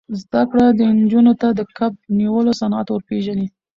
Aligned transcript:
زده 0.21 0.41
کړه 0.49 0.65
نجونو 0.99 1.33
ته 1.41 1.47
د 1.59 1.61
کب 1.77 1.93
نیولو 2.19 2.51
صنعت 2.59 2.87
ور 2.89 3.01
پېژني. 3.09 3.47